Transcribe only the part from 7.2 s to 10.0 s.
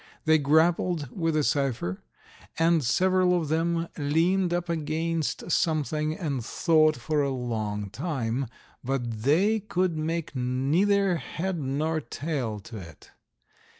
a long time, but they could